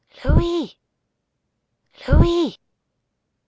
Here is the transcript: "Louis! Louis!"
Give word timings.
"Louis! 0.25 0.79
Louis!" 2.07 2.57